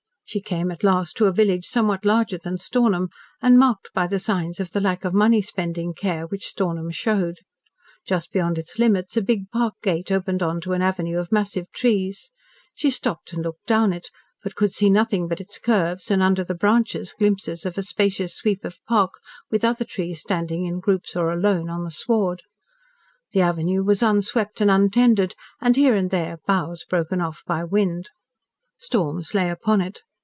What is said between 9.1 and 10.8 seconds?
a big park gate opened on to